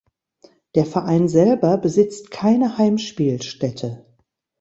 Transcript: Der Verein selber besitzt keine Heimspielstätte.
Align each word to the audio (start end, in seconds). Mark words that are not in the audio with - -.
Der 0.73 0.87
Verein 0.87 1.27
selber 1.29 1.77
besitzt 1.77 2.31
keine 2.31 2.79
Heimspielstätte. 2.79 4.03